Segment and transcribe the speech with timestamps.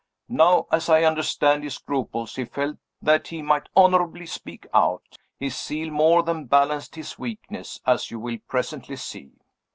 [0.29, 5.03] Now, as I understand his scruples, he felt that he might honorably speak out.
[5.37, 9.33] His zeal more than balanced his weakness, as you will presently see.